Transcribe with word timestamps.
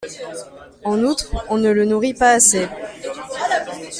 En 0.83 1.03
outre, 1.05 1.31
on 1.47 1.59
ne 1.59 1.69
le 1.69 1.85
nourrit 1.85 2.15
pas 2.15 2.31
assez. 2.31 2.67